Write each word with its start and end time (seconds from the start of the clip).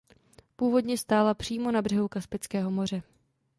Původně 0.55 0.97
stála 0.97 1.33
přímo 1.33 1.71
na 1.71 1.81
břehu 1.81 2.07
Kaspického 2.07 2.71
moře. 2.71 3.03